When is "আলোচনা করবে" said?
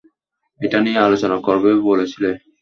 0.99-1.69